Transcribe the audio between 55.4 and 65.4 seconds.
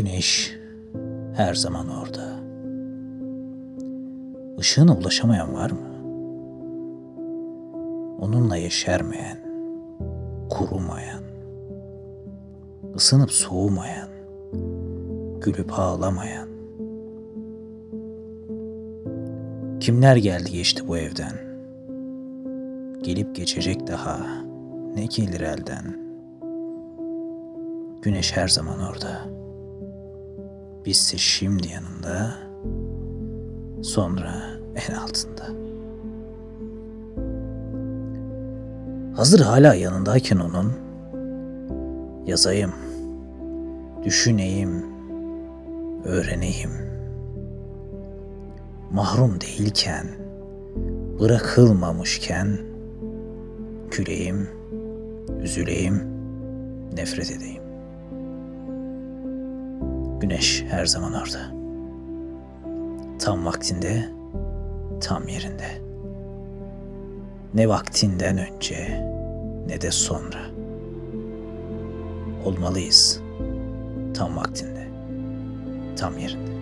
üzüleyim, nefret edeyim. Güneş her zaman orada. Tam vaktinde, tam